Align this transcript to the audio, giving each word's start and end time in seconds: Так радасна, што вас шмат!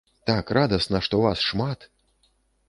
Так 0.29 0.53
радасна, 0.57 1.01
што 1.09 1.19
вас 1.27 1.45
шмат! 1.51 1.87